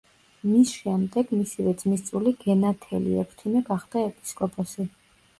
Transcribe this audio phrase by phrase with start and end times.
[0.51, 4.87] მის შემდეგ მისივე ძმისწული გენათელი ექვთიმე გახდა ეპისკოპოსი.